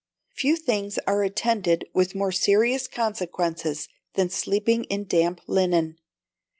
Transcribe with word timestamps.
Few 0.33 0.55
things 0.55 0.97
are 1.05 1.21
attended 1.21 1.85
with 1.93 2.15
more 2.15 2.31
serious 2.31 2.87
consequences 2.87 3.87
than 4.15 4.31
sleeping 4.31 4.85
in 4.85 5.05
damp 5.05 5.41
linen. 5.45 5.99